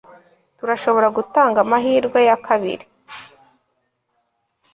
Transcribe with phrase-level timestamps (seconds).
[0.57, 2.85] turashobora gutanga amahirwe ya kabiri